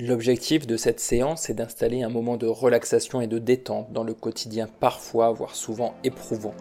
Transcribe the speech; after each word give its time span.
L'objectif 0.00 0.66
de 0.66 0.76
cette 0.76 0.98
séance 0.98 1.48
est 1.50 1.54
d'installer 1.54 2.02
un 2.02 2.08
moment 2.08 2.36
de 2.36 2.48
relaxation 2.48 3.20
et 3.20 3.28
de 3.28 3.38
détente 3.38 3.92
dans 3.92 4.02
le 4.02 4.12
quotidien 4.12 4.68
parfois, 4.80 5.30
voire 5.30 5.54
souvent 5.54 5.94
éprouvant, 6.02 6.54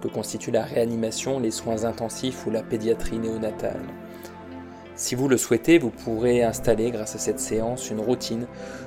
que 0.00 0.08
constitue 0.08 0.50
la 0.50 0.64
réanimation, 0.64 1.38
les 1.38 1.50
soins 1.50 1.84
intensifs 1.84 2.46
ou 2.46 2.50
la 2.50 2.62
pédiatrie 2.62 3.18
néonatale. 3.18 3.82
Si 4.96 5.14
vous 5.14 5.28
le 5.28 5.36
souhaitez, 5.36 5.78
vous 5.78 5.90
pourrez 5.90 6.42
installer 6.42 6.90
grâce 6.90 7.14
à 7.14 7.18
cette 7.18 7.40
séance 7.40 7.90
une 7.90 8.00
routine, 8.00 8.46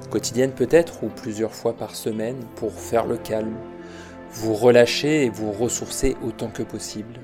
quotidienne 0.09 0.51
peut-être 0.51 1.03
ou 1.03 1.07
plusieurs 1.07 1.53
fois 1.53 1.77
par 1.77 1.95
semaine, 1.95 2.39
pour 2.55 2.73
faire 2.73 3.05
le 3.05 3.17
calme, 3.17 3.55
vous 4.31 4.55
relâcher 4.55 5.25
et 5.25 5.29
vous 5.29 5.51
ressourcer 5.51 6.17
autant 6.23 6.49
que 6.49 6.63
possible. 6.63 7.19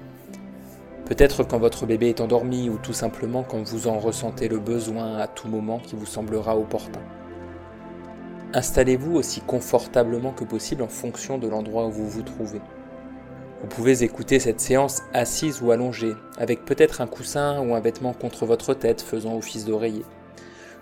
Peut-être 1.08 1.46
quand 1.46 1.58
votre 1.58 1.86
bébé 1.86 2.10
est 2.10 2.20
endormi 2.20 2.70
ou 2.70 2.78
tout 2.78 2.92
simplement 2.92 3.42
quand 3.42 3.64
vous 3.64 3.88
en 3.88 3.98
ressentez 3.98 4.50
le 4.50 4.60
besoin 4.60 5.16
à 5.16 5.28
tout 5.28 5.48
moment 5.48 5.80
qui 5.80 5.96
vous 5.96 6.06
semblera 6.06 6.58
opportun. 6.58 7.00
Installez-vous 8.54 9.16
aussi 9.16 9.40
confortablement 9.40 10.34
que 10.34 10.44
possible 10.44 10.84
en 10.84 10.90
fonction 10.90 11.38
de 11.38 11.48
l'endroit 11.48 11.86
où 11.86 11.92
vous 11.92 12.10
vous 12.10 12.24
trouvez. 12.24 12.60
Vous 13.62 13.68
pouvez 13.68 14.04
écouter 14.04 14.40
cette 14.40 14.60
séance 14.60 15.02
assise 15.14 15.62
ou 15.62 15.72
allongée, 15.72 16.14
avec 16.38 16.66
peut-être 16.66 17.00
un 17.00 17.08
coussin 17.08 17.62
ou 17.62 17.74
un 17.74 17.80
vêtement 17.80 18.12
contre 18.12 18.46
votre 18.46 18.74
tête 18.74 19.02
faisant 19.02 19.38
office 19.38 19.64
d'oreiller, 19.64 20.04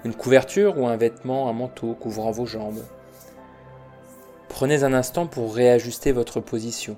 une 0.05 0.15
couverture 0.15 0.79
ou 0.79 0.87
un 0.87 0.97
vêtement, 0.97 1.49
un 1.49 1.53
manteau 1.53 1.93
couvrant 1.93 2.31
vos 2.31 2.47
jambes. 2.47 2.83
Prenez 4.49 4.83
un 4.83 4.93
instant 4.93 5.27
pour 5.27 5.53
réajuster 5.53 6.11
votre 6.11 6.39
position 6.39 6.97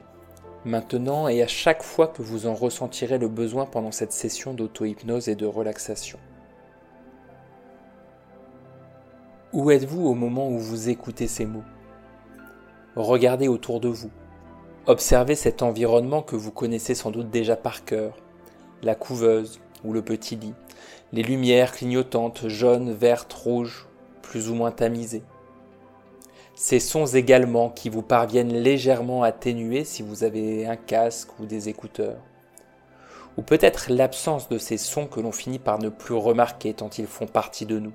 maintenant 0.65 1.27
et 1.27 1.41
à 1.41 1.47
chaque 1.47 1.83
fois 1.83 2.07
que 2.07 2.21
vous 2.21 2.47
en 2.47 2.53
ressentirez 2.53 3.17
le 3.17 3.27
besoin 3.27 3.65
pendant 3.65 3.91
cette 3.91 4.11
session 4.11 4.53
d'auto-hypnose 4.53 5.29
et 5.29 5.35
de 5.35 5.45
relaxation. 5.45 6.19
Où 9.53 9.71
êtes-vous 9.71 10.05
au 10.05 10.13
moment 10.13 10.49
où 10.49 10.59
vous 10.59 10.89
écoutez 10.89 11.27
ces 11.27 11.45
mots? 11.45 11.63
Regardez 12.95 13.47
autour 13.47 13.79
de 13.79 13.87
vous. 13.87 14.11
Observez 14.87 15.35
cet 15.35 15.61
environnement 15.61 16.21
que 16.21 16.35
vous 16.35 16.51
connaissez 16.51 16.95
sans 16.95 17.11
doute 17.11 17.29
déjà 17.29 17.55
par 17.55 17.85
cœur, 17.85 18.15
la 18.83 18.95
couveuse 18.95 19.59
ou 19.83 19.93
le 19.93 20.01
petit 20.01 20.35
lit, 20.35 20.53
les 21.13 21.23
lumières 21.23 21.71
clignotantes, 21.71 22.47
jaunes, 22.47 22.91
vertes, 22.91 23.33
rouges, 23.33 23.87
plus 24.21 24.49
ou 24.49 24.55
moins 24.55 24.71
tamisées 24.71 25.23
ces 26.59 26.79
sons 26.79 27.05
également 27.05 27.69
qui 27.69 27.87
vous 27.87 28.01
parviennent 28.01 28.51
légèrement 28.51 29.21
atténués 29.21 29.83
si 29.83 30.01
vous 30.01 30.23
avez 30.23 30.65
un 30.65 30.75
casque 30.75 31.39
ou 31.39 31.45
des 31.45 31.69
écouteurs. 31.69 32.17
Ou 33.37 33.43
peut-être 33.43 33.91
l'absence 33.91 34.49
de 34.49 34.57
ces 34.57 34.77
sons 34.77 35.05
que 35.05 35.19
l'on 35.19 35.31
finit 35.31 35.59
par 35.59 35.77
ne 35.77 35.89
plus 35.89 36.15
remarquer 36.15 36.73
tant 36.73 36.89
ils 36.97 37.05
font 37.05 37.27
partie 37.27 37.67
de 37.67 37.77
nous. 37.77 37.93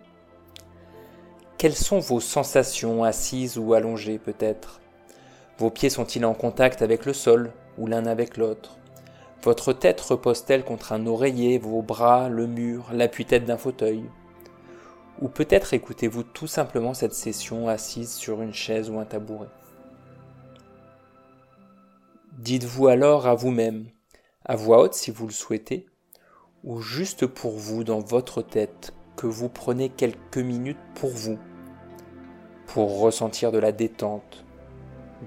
Quelles 1.58 1.74
sont 1.74 1.98
vos 1.98 2.20
sensations 2.20 3.02
assises 3.02 3.58
ou 3.58 3.74
allongées 3.74 4.20
peut-être? 4.20 4.80
Vos 5.58 5.70
pieds 5.70 5.90
sont-ils 5.90 6.24
en 6.24 6.34
contact 6.34 6.82
avec 6.82 7.04
le 7.04 7.14
sol 7.14 7.50
ou 7.78 7.88
l'un 7.88 8.06
avec 8.06 8.36
l'autre? 8.36 8.78
Votre 9.42 9.72
tête 9.72 10.00
repose-t-elle 10.00 10.64
contre 10.64 10.92
un 10.92 11.08
oreiller, 11.08 11.58
vos 11.58 11.82
bras, 11.82 12.28
le 12.28 12.46
mur, 12.46 12.90
l'appui-tête 12.92 13.44
d'un 13.44 13.58
fauteuil? 13.58 14.04
Ou 15.22 15.28
peut-être 15.28 15.72
écoutez-vous 15.72 16.24
tout 16.24 16.48
simplement 16.48 16.94
cette 16.94 17.14
session 17.14 17.68
assise 17.68 18.12
sur 18.12 18.42
une 18.42 18.52
chaise 18.52 18.90
ou 18.90 18.98
un 18.98 19.04
tabouret. 19.04 19.46
Dites-vous 22.38 22.88
alors 22.88 23.28
à 23.28 23.36
vous-même, 23.36 23.86
à 24.44 24.56
voix 24.56 24.80
haute 24.80 24.94
si 24.94 25.12
vous 25.12 25.28
le 25.28 25.32
souhaitez, 25.32 25.86
ou 26.64 26.80
juste 26.80 27.26
pour 27.26 27.52
vous 27.52 27.84
dans 27.84 28.00
votre 28.00 28.42
tête, 28.42 28.94
que 29.14 29.28
vous 29.28 29.48
prenez 29.48 29.90
quelques 29.90 30.38
minutes 30.38 30.76
pour 30.96 31.10
vous, 31.10 31.38
pour 32.66 32.98
ressentir 32.98 33.52
de 33.52 33.58
la 33.58 33.70
détente, 33.70 34.44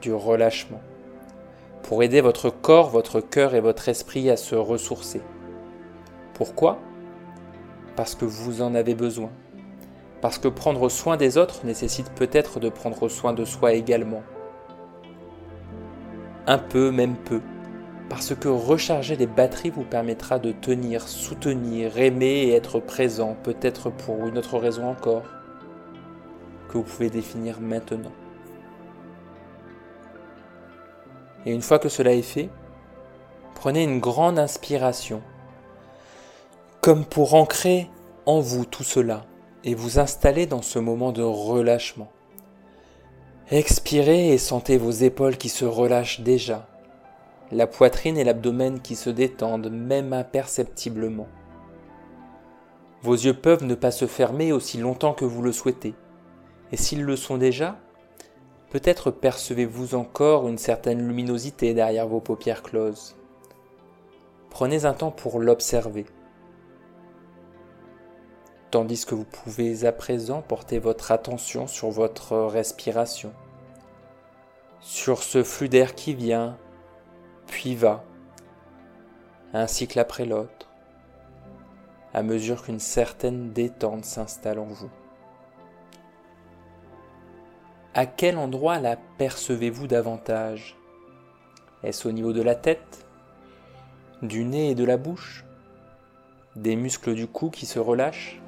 du 0.01 0.13
relâchement, 0.13 0.81
pour 1.83 2.03
aider 2.03 2.19
votre 2.19 2.49
corps, 2.49 2.89
votre 2.89 3.21
cœur 3.21 3.55
et 3.55 3.61
votre 3.61 3.87
esprit 3.87 4.29
à 4.29 4.35
se 4.35 4.55
ressourcer. 4.55 5.21
Pourquoi? 6.33 6.79
Parce 7.95 8.13
que 8.13 8.25
vous 8.25 8.61
en 8.61 8.75
avez 8.75 8.93
besoin 8.93 9.31
parce 10.25 10.39
que 10.39 10.47
prendre 10.47 10.89
soin 10.89 11.17
des 11.17 11.37
autres 11.37 11.67
nécessite 11.67 12.11
peut-être 12.15 12.59
de 12.59 12.69
prendre 12.69 13.07
soin 13.09 13.31
de 13.31 13.45
soi 13.45 13.73
également. 13.73 14.23
Un 16.47 16.57
peu, 16.57 16.89
même 16.89 17.15
peu, 17.15 17.41
parce 18.09 18.33
que 18.33 18.47
recharger 18.47 19.15
les 19.17 19.27
batteries 19.27 19.69
vous 19.69 19.83
permettra 19.83 20.39
de 20.39 20.51
tenir, 20.51 21.07
soutenir, 21.07 21.99
aimer 21.99 22.25
et 22.25 22.53
être 22.55 22.79
présent, 22.79 23.37
peut-être 23.43 23.91
pour 23.91 24.25
une 24.25 24.39
autre 24.39 24.57
raison 24.57 24.89
encore, 24.89 25.25
que 26.69 26.79
vous 26.79 26.83
pouvez 26.83 27.11
définir 27.11 27.61
maintenant. 27.61 28.13
Et 31.45 31.53
une 31.53 31.61
fois 31.61 31.77
que 31.77 31.87
cela 31.87 32.13
est 32.13 32.23
fait, 32.23 32.49
prenez 33.53 33.83
une 33.83 33.99
grande 33.99 34.39
inspiration, 34.39 35.21
comme 36.81 37.05
pour 37.05 37.35
ancrer 37.35 37.91
en 38.25 38.39
vous 38.39 38.65
tout 38.65 38.83
cela, 38.83 39.21
et 39.65 39.73
vous 39.73 39.97
installez 39.97 40.45
dans 40.45 40.61
ce 40.61 40.77
moment 40.77 41.11
de 41.11 41.23
relâchement. 41.23 42.11
Expirez 43.49 44.29
et 44.29 44.37
sentez 44.37 44.77
vos 44.77 44.91
épaules 44.91 45.37
qui 45.37 45.49
se 45.49 45.65
relâchent 45.65 46.21
déjà, 46.21 46.67
la 47.51 47.67
poitrine 47.67 48.17
et 48.17 48.23
l'abdomen 48.23 48.79
qui 48.79 48.95
se 48.95 49.09
détendent 49.09 49.71
même 49.71 50.13
imperceptiblement. 50.13 51.27
Vos 53.01 53.13
yeux 53.13 53.33
peuvent 53.33 53.63
ne 53.63 53.75
pas 53.75 53.91
se 53.91 54.07
fermer 54.07 54.51
aussi 54.51 54.77
longtemps 54.77 55.13
que 55.13 55.25
vous 55.25 55.41
le 55.41 55.51
souhaitez, 55.51 55.95
et 56.71 56.77
s'ils 56.77 57.03
le 57.03 57.15
sont 57.15 57.37
déjà, 57.37 57.77
peut-être 58.69 59.09
percevez-vous 59.09 59.95
encore 59.95 60.47
une 60.47 60.57
certaine 60.57 61.07
luminosité 61.07 61.73
derrière 61.73 62.07
vos 62.07 62.19
paupières 62.19 62.63
closes. 62.63 63.15
Prenez 64.51 64.85
un 64.85 64.93
temps 64.93 65.11
pour 65.11 65.39
l'observer 65.39 66.05
tandis 68.75 69.05
que 69.05 69.15
vous 69.15 69.23
pouvez 69.23 69.85
à 69.85 69.93
présent 69.93 70.41
porter 70.41 70.79
votre 70.79 71.13
attention 71.13 71.65
sur 71.65 71.91
votre 71.91 72.35
respiration, 72.35 73.31
sur 74.81 75.23
ce 75.23 75.43
flux 75.43 75.69
d'air 75.69 75.95
qui 75.95 76.13
vient, 76.13 76.57
puis 77.47 77.73
va, 77.73 78.03
un 79.53 79.65
cycle 79.67 79.97
après 79.97 80.25
l'autre, 80.25 80.67
à 82.13 82.21
mesure 82.21 82.63
qu'une 82.63 82.81
certaine 82.81 83.53
détente 83.53 84.03
s'installe 84.03 84.59
en 84.59 84.65
vous. 84.65 84.91
À 87.93 88.05
quel 88.05 88.37
endroit 88.37 88.79
la 88.79 88.97
percevez-vous 89.17 89.87
davantage? 89.87 90.75
Est-ce 91.81 92.09
au 92.09 92.11
niveau 92.11 92.33
de 92.33 92.41
la 92.41 92.55
tête, 92.55 93.07
du 94.21 94.43
nez 94.43 94.71
et 94.71 94.75
de 94.75 94.83
la 94.83 94.97
bouche, 94.97 95.45
des 96.57 96.75
muscles 96.75 97.15
du 97.15 97.25
cou 97.25 97.49
qui 97.49 97.65
se 97.65 97.79
relâchent? 97.79 98.41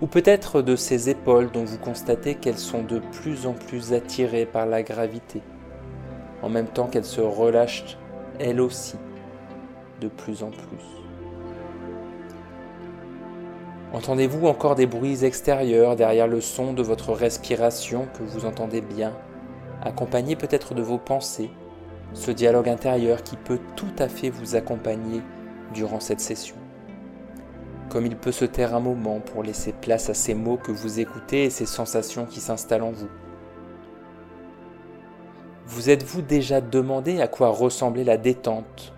Ou 0.00 0.06
peut-être 0.06 0.62
de 0.62 0.76
ces 0.76 1.10
épaules 1.10 1.50
dont 1.50 1.64
vous 1.64 1.78
constatez 1.78 2.34
qu'elles 2.34 2.58
sont 2.58 2.82
de 2.82 2.98
plus 2.98 3.46
en 3.46 3.52
plus 3.52 3.92
attirées 3.92 4.46
par 4.46 4.66
la 4.66 4.82
gravité, 4.82 5.42
en 6.42 6.48
même 6.48 6.68
temps 6.68 6.86
qu'elles 6.86 7.04
se 7.04 7.20
relâchent 7.20 7.98
elles 8.38 8.60
aussi 8.60 8.96
de 10.00 10.08
plus 10.08 10.42
en 10.42 10.50
plus. 10.50 10.96
Entendez-vous 13.92 14.46
encore 14.46 14.74
des 14.74 14.86
bruits 14.86 15.24
extérieurs 15.24 15.96
derrière 15.96 16.26
le 16.26 16.40
son 16.40 16.72
de 16.74 16.82
votre 16.82 17.12
respiration 17.12 18.06
que 18.18 18.22
vous 18.22 18.44
entendez 18.44 18.80
bien, 18.80 19.16
accompagné 19.82 20.36
peut-être 20.36 20.74
de 20.74 20.82
vos 20.82 20.98
pensées, 20.98 21.50
ce 22.12 22.30
dialogue 22.30 22.68
intérieur 22.68 23.22
qui 23.22 23.36
peut 23.36 23.60
tout 23.74 23.94
à 23.98 24.08
fait 24.08 24.28
vous 24.28 24.54
accompagner 24.54 25.22
durant 25.72 26.00
cette 26.00 26.20
session? 26.20 26.56
Comme 27.88 28.06
il 28.06 28.16
peut 28.16 28.32
se 28.32 28.44
taire 28.44 28.74
un 28.74 28.80
moment 28.80 29.20
pour 29.20 29.42
laisser 29.42 29.72
place 29.72 30.10
à 30.10 30.14
ces 30.14 30.34
mots 30.34 30.56
que 30.56 30.72
vous 30.72 31.00
écoutez 31.00 31.44
et 31.44 31.50
ces 31.50 31.66
sensations 31.66 32.26
qui 32.26 32.40
s'installent 32.40 32.82
en 32.82 32.92
vous. 32.92 33.08
Vous 35.66 35.90
êtes-vous 35.90 36.22
déjà 36.22 36.60
demandé 36.60 37.20
à 37.20 37.28
quoi 37.28 37.48
ressemblait 37.48 38.04
la 38.04 38.16
détente, 38.16 38.92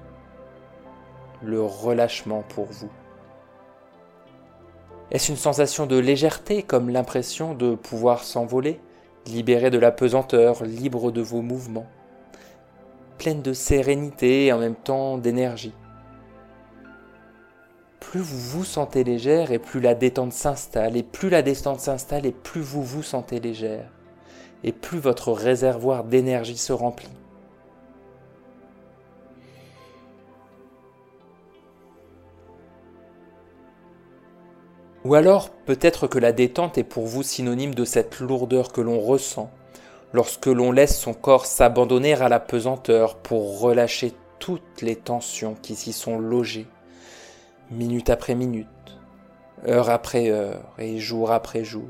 le 1.43 1.63
relâchement 1.63 2.45
pour 2.49 2.67
vous? 2.67 2.91
Est-ce 5.11 5.31
une 5.31 5.39
sensation 5.39 5.87
de 5.87 5.97
légèreté 5.97 6.63
comme 6.63 6.91
l'impression 6.91 7.55
de 7.55 7.75
pouvoir 7.75 8.23
s'envoler, 8.23 8.81
libéré 9.27 9.71
de 9.71 9.79
la 9.79 9.91
pesanteur, 9.91 10.65
libre 10.65 11.11
de 11.11 11.23
vos 11.23 11.41
mouvements, 11.41 11.87
pleine 13.17 13.41
de 13.41 13.55
sérénité 13.55 14.47
et 14.47 14.53
en 14.53 14.59
même 14.59 14.75
temps 14.75 15.17
d'énergie? 15.17 15.73
Plus 18.11 18.21
vous 18.21 18.39
vous 18.39 18.65
sentez 18.65 19.05
légère 19.05 19.53
et 19.53 19.59
plus 19.59 19.81
la 19.81 19.95
détente 19.95 20.33
s'installe, 20.33 20.97
et 20.97 21.03
plus 21.03 21.29
la 21.29 21.43
détente 21.43 21.81
s'installe 21.81 22.25
et 22.25 22.33
plus 22.33 22.63
vous 22.63 22.83
vous 22.83 23.03
sentez 23.03 23.39
légère, 23.39 23.91
et 24.65 24.73
plus 24.73 24.99
votre 24.99 25.31
réservoir 25.31 26.05
d'énergie 26.05 26.57
se 26.57 26.73
remplit. 26.73 27.11
Ou 35.05 35.15
alors 35.15 35.51
peut-être 35.51 36.07
que 36.07 36.19
la 36.19 36.33
détente 36.33 36.79
est 36.79 36.85
pour 36.85 37.05
vous 37.05 37.23
synonyme 37.23 37.75
de 37.75 37.85
cette 37.85 38.21
lourdeur 38.21 38.73
que 38.73 38.81
l'on 38.81 39.01
ressent 39.01 39.51
lorsque 40.15 40.47
l'on 40.47 40.73
laisse 40.73 40.99
son 40.99 41.13
corps 41.13 41.45
s'abandonner 41.45 42.15
à 42.15 42.31
la 42.31 42.41
pesanteur 42.41 43.17
pour 43.17 43.61
relâcher 43.61 44.15
toutes 44.39 44.81
les 44.81 44.97
tensions 44.97 45.57
qui 45.61 45.75
s'y 45.75 45.93
sont 45.93 46.19
logées, 46.19 46.69
minute 47.71 48.09
après 48.09 48.35
minute, 48.35 48.67
heure 49.67 49.91
après 49.91 50.31
heure 50.31 50.75
et 50.79 50.99
jour 50.99 51.31
après 51.31 51.65
jour. 51.65 51.89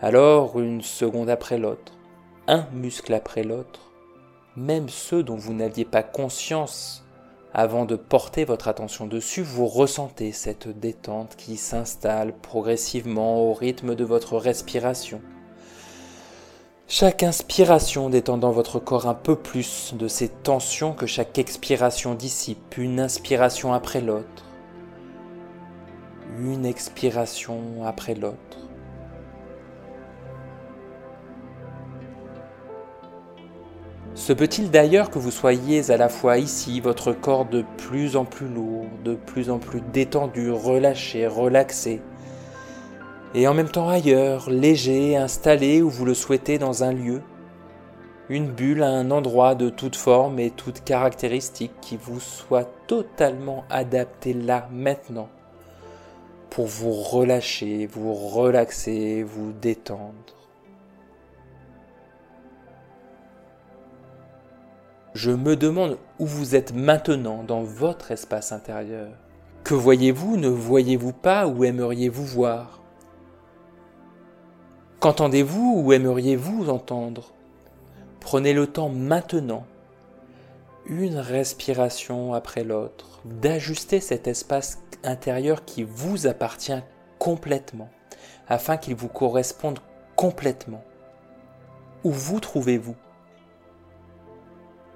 Alors, 0.00 0.60
une 0.60 0.82
seconde 0.82 1.28
après 1.28 1.58
l'autre, 1.58 1.92
un 2.46 2.66
muscle 2.72 3.12
après 3.12 3.42
l'autre, 3.42 3.90
même 4.56 4.88
ceux 4.88 5.22
dont 5.22 5.36
vous 5.36 5.54
n'aviez 5.54 5.84
pas 5.84 6.02
conscience 6.02 7.04
avant 7.52 7.84
de 7.84 7.96
porter 7.96 8.44
votre 8.44 8.68
attention 8.68 9.06
dessus, 9.06 9.42
vous 9.42 9.66
ressentez 9.66 10.32
cette 10.32 10.68
détente 10.68 11.36
qui 11.36 11.56
s'installe 11.56 12.32
progressivement 12.32 13.42
au 13.48 13.52
rythme 13.52 13.94
de 13.94 14.04
votre 14.04 14.36
respiration. 14.36 15.20
Chaque 16.96 17.24
inspiration 17.24 18.08
détendant 18.08 18.52
votre 18.52 18.78
corps 18.78 19.08
un 19.08 19.14
peu 19.14 19.34
plus 19.34 19.94
de 19.98 20.06
ces 20.06 20.28
tensions 20.28 20.92
que 20.92 21.06
chaque 21.06 21.40
expiration 21.40 22.14
dissipe, 22.14 22.76
une 22.78 23.00
inspiration 23.00 23.72
après 23.72 24.00
l'autre, 24.00 24.44
une 26.38 26.64
expiration 26.64 27.84
après 27.84 28.14
l'autre. 28.14 28.36
Se 34.14 34.32
peut-il 34.32 34.70
d'ailleurs 34.70 35.10
que 35.10 35.18
vous 35.18 35.32
soyez 35.32 35.90
à 35.90 35.96
la 35.96 36.08
fois 36.08 36.38
ici, 36.38 36.78
votre 36.78 37.12
corps 37.12 37.46
de 37.46 37.64
plus 37.76 38.14
en 38.14 38.24
plus 38.24 38.46
lourd, 38.46 38.86
de 39.04 39.16
plus 39.16 39.50
en 39.50 39.58
plus 39.58 39.80
détendu, 39.80 40.52
relâché, 40.52 41.26
relaxé, 41.26 42.00
et 43.34 43.48
en 43.48 43.54
même 43.54 43.68
temps 43.68 43.88
ailleurs, 43.88 44.48
léger, 44.48 45.16
installé 45.16 45.82
où 45.82 45.90
vous 45.90 46.04
le 46.04 46.14
souhaitez 46.14 46.58
dans 46.58 46.84
un 46.84 46.92
lieu, 46.92 47.20
une 48.28 48.46
bulle 48.46 48.82
à 48.82 48.88
un 48.88 49.10
endroit 49.10 49.56
de 49.56 49.68
toute 49.68 49.96
forme 49.96 50.38
et 50.38 50.50
toute 50.50 50.84
caractéristique 50.84 51.72
qui 51.80 51.96
vous 51.96 52.20
soit 52.20 52.70
totalement 52.86 53.64
adapté 53.70 54.32
là, 54.32 54.68
maintenant, 54.72 55.28
pour 56.48 56.66
vous 56.66 56.92
relâcher, 56.92 57.86
vous 57.86 58.14
relaxer, 58.14 59.24
vous 59.24 59.52
détendre. 59.52 60.14
Je 65.14 65.32
me 65.32 65.56
demande 65.56 65.98
où 66.18 66.26
vous 66.26 66.54
êtes 66.54 66.72
maintenant 66.72 67.42
dans 67.42 67.62
votre 67.62 68.12
espace 68.12 68.52
intérieur. 68.52 69.10
Que 69.64 69.74
voyez-vous, 69.74 70.36
ne 70.36 70.48
voyez-vous 70.48 71.12
pas, 71.12 71.46
ou 71.46 71.64
aimeriez-vous 71.64 72.24
voir? 72.24 72.83
Qu'entendez-vous 75.04 75.82
ou 75.84 75.92
aimeriez-vous 75.92 76.70
entendre? 76.70 77.34
Prenez 78.20 78.54
le 78.54 78.66
temps 78.66 78.88
maintenant, 78.88 79.66
une 80.86 81.18
respiration 81.18 82.32
après 82.32 82.64
l'autre, 82.64 83.20
d'ajuster 83.26 84.00
cet 84.00 84.26
espace 84.26 84.78
intérieur 85.02 85.66
qui 85.66 85.82
vous 85.82 86.26
appartient 86.26 86.80
complètement, 87.18 87.90
afin 88.48 88.78
qu'il 88.78 88.94
vous 88.94 89.08
corresponde 89.08 89.80
complètement. 90.16 90.82
Où 92.02 92.10
vous 92.10 92.40
trouvez-vous? 92.40 92.96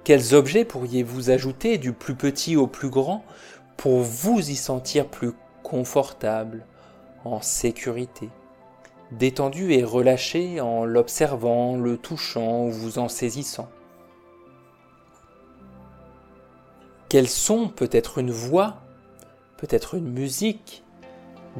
Quels 0.03 0.33
objets 0.33 0.65
pourriez-vous 0.65 1.29
ajouter 1.29 1.77
du 1.77 1.93
plus 1.93 2.15
petit 2.15 2.55
au 2.55 2.65
plus 2.65 2.89
grand 2.89 3.23
pour 3.77 3.99
vous 3.99 4.39
y 4.39 4.55
sentir 4.55 5.07
plus 5.07 5.33
confortable, 5.61 6.65
en 7.25 7.43
sécurité, 7.43 8.29
détendu 9.11 9.73
et 9.73 9.83
relâché 9.83 10.61
en 10.61 10.85
l'observant, 10.85 11.77
le 11.77 11.97
touchant 11.97 12.65
ou 12.65 12.71
vous 12.71 12.99
en 12.99 13.07
saisissant. 13.07 13.69
Quels 17.09 17.27
son, 17.27 17.69
peut-être 17.69 18.19
une 18.19 18.31
voix, 18.31 18.77
peut-être 19.57 19.95
une 19.95 20.11
musique, 20.11 20.83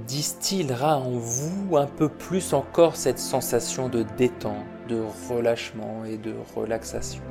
distillera 0.06 0.98
en 0.98 1.10
vous 1.10 1.76
un 1.76 1.88
peu 1.88 2.08
plus 2.08 2.54
encore 2.54 2.96
cette 2.96 3.18
sensation 3.18 3.90
de 3.90 4.06
détente, 4.18 4.64
de 4.88 5.04
relâchement 5.30 6.06
et 6.06 6.18
de 6.18 6.36
relaxation? 6.56 7.24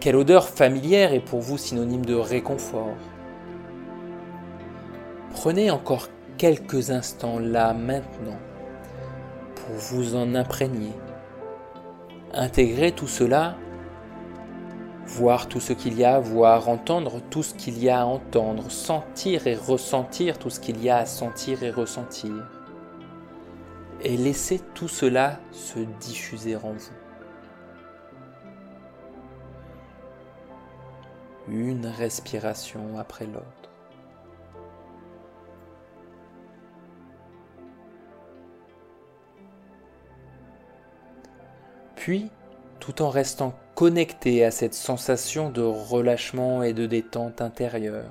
Quelle 0.00 0.16
odeur 0.16 0.48
familière 0.48 1.12
est 1.12 1.20
pour 1.20 1.40
vous 1.40 1.58
synonyme 1.58 2.04
de 2.04 2.14
réconfort? 2.14 2.96
Prenez 5.30 5.70
encore 5.70 6.08
quelques 6.38 6.90
instants 6.90 7.38
là 7.38 7.74
maintenant 7.74 8.38
pour 9.56 9.74
vous 9.74 10.14
en 10.14 10.34
imprégner. 10.34 10.92
Intégrer 12.32 12.92
tout 12.92 13.08
cela, 13.08 13.56
voir 15.06 15.48
tout 15.48 15.60
ce 15.60 15.72
qu'il 15.72 15.98
y 15.98 16.04
a 16.04 16.14
à 16.14 16.20
voir, 16.20 16.68
entendre 16.68 17.20
tout 17.28 17.42
ce 17.42 17.54
qu'il 17.54 17.82
y 17.82 17.90
a 17.90 18.02
à 18.02 18.04
entendre, 18.04 18.70
sentir 18.70 19.46
et 19.46 19.56
ressentir 19.56 20.38
tout 20.38 20.50
ce 20.50 20.60
qu'il 20.60 20.82
y 20.82 20.88
a 20.88 20.98
à 20.98 21.06
sentir 21.06 21.62
et 21.62 21.70
ressentir. 21.70 22.32
Et 24.00 24.16
laisser 24.16 24.60
tout 24.74 24.88
cela 24.88 25.40
se 25.50 25.80
diffuser 26.00 26.56
en 26.56 26.72
vous. 26.72 26.92
une 31.50 31.86
respiration 31.86 32.98
après 32.98 33.26
l'autre. 33.26 33.77
Puis, 42.08 42.30
tout 42.80 43.02
en 43.02 43.10
restant 43.10 43.52
connecté 43.74 44.42
à 44.42 44.50
cette 44.50 44.72
sensation 44.72 45.50
de 45.50 45.60
relâchement 45.60 46.62
et 46.62 46.72
de 46.72 46.86
détente 46.86 47.42
intérieure, 47.42 48.10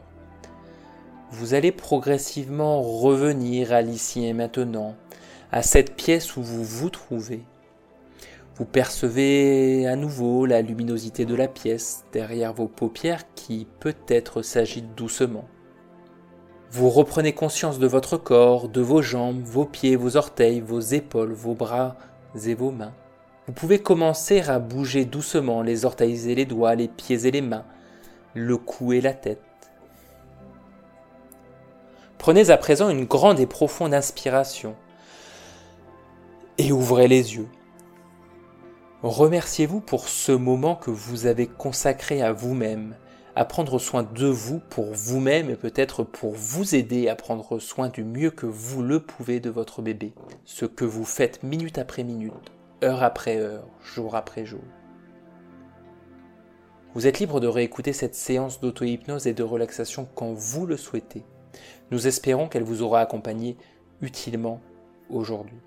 vous 1.31 1.55
allez 1.55 1.71
progressivement 1.71 2.79
revenir 2.79 3.73
à 3.73 3.81
l'ici 3.81 4.23
et 4.23 4.33
maintenant, 4.33 4.93
à 5.51 5.63
cette 5.63 5.95
pièce 5.95 6.37
où 6.37 6.43
vous 6.43 6.63
vous 6.63 6.91
trouvez. 6.91 7.41
Vous 8.57 8.65
percevez 8.65 9.87
à 9.87 9.95
nouveau 9.95 10.45
la 10.45 10.61
luminosité 10.61 11.25
de 11.25 11.33
la 11.33 11.47
pièce 11.47 12.05
derrière 12.13 12.53
vos 12.53 12.67
paupières 12.67 13.23
qui 13.33 13.65
peut-être 13.79 14.43
s'agitent 14.43 14.93
doucement. 14.93 15.45
Vous 16.69 16.91
reprenez 16.91 17.33
conscience 17.33 17.79
de 17.79 17.87
votre 17.87 18.17
corps, 18.17 18.69
de 18.69 18.81
vos 18.81 19.01
jambes, 19.01 19.41
vos 19.41 19.65
pieds, 19.65 19.95
vos 19.95 20.17
orteils, 20.17 20.61
vos 20.61 20.81
épaules, 20.81 21.33
vos 21.33 21.55
bras 21.55 21.97
et 22.45 22.53
vos 22.53 22.69
mains. 22.69 22.93
Vous 23.47 23.53
pouvez 23.53 23.79
commencer 23.79 24.41
à 24.41 24.59
bouger 24.59 25.05
doucement 25.05 25.61
les 25.61 25.85
orteils 25.85 26.29
et 26.29 26.35
les 26.35 26.43
doigts, 26.43 26.75
les 26.75 26.89
pieds 26.89 27.25
et 27.25 27.31
les 27.31 27.39
mains, 27.41 27.63
le 28.33 28.57
cou 28.57 28.91
et 28.91 28.99
la 28.99 29.13
tête. 29.13 29.41
Prenez 32.17 32.49
à 32.49 32.57
présent 32.57 32.89
une 32.89 33.05
grande 33.05 33.39
et 33.39 33.45
profonde 33.45 33.93
inspiration 33.93 34.75
et 36.57 36.73
ouvrez 36.73 37.07
les 37.07 37.35
yeux. 37.35 37.47
Remerciez-vous 39.01 39.79
pour 39.79 40.09
ce 40.09 40.33
moment 40.33 40.75
que 40.75 40.91
vous 40.91 41.25
avez 41.25 41.47
consacré 41.47 42.21
à 42.21 42.33
vous-même, 42.33 42.97
à 43.33 43.45
prendre 43.45 43.79
soin 43.79 44.03
de 44.03 44.27
vous 44.27 44.59
pour 44.69 44.87
vous-même 44.93 45.49
et 45.49 45.55
peut-être 45.55 46.03
pour 46.03 46.33
vous 46.33 46.75
aider 46.75 47.07
à 47.07 47.15
prendre 47.15 47.59
soin 47.59 47.87
du 47.87 48.03
mieux 48.03 48.31
que 48.31 48.45
vous 48.45 48.83
le 48.83 48.99
pouvez 48.99 49.39
de 49.39 49.49
votre 49.49 49.81
bébé, 49.81 50.11
ce 50.43 50.65
que 50.65 50.83
vous 50.83 51.05
faites 51.05 51.43
minute 51.43 51.77
après 51.77 52.03
minute, 52.03 52.51
heure 52.83 53.03
après 53.03 53.37
heure, 53.37 53.67
jour 53.81 54.15
après 54.15 54.45
jour. 54.45 54.63
Vous 56.93 57.07
êtes 57.07 57.19
libre 57.19 57.39
de 57.39 57.47
réécouter 57.47 57.93
cette 57.93 58.15
séance 58.15 58.59
d'auto-hypnose 58.59 59.27
et 59.27 59.33
de 59.33 59.43
relaxation 59.43 60.07
quand 60.15 60.33
vous 60.33 60.65
le 60.65 60.77
souhaitez. 60.77 61.23
Nous 61.91 62.07
espérons 62.07 62.47
qu'elle 62.47 62.63
vous 62.63 62.81
aura 62.81 63.01
accompagné 63.01 63.57
utilement 64.01 64.61
aujourd'hui. 65.09 65.59